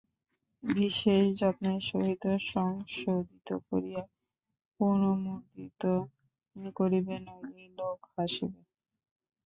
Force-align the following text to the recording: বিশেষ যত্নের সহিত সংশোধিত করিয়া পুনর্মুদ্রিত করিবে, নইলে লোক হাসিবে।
বিশেষ 0.63 1.23
যত্নের 1.39 1.81
সহিত 1.89 2.23
সংশোধিত 2.51 3.49
করিয়া 3.67 4.03
পুনর্মুদ্রিত 4.75 5.83
করিবে, 6.75 7.15
নইলে 7.27 7.65
লোক 7.79 7.99
হাসিবে। 8.13 8.61